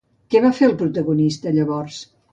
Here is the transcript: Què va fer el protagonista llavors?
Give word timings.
Què 0.35 0.39
va 0.45 0.49
fer 0.59 0.65
el 0.69 0.73
protagonista 0.79 1.55
llavors? 1.59 2.05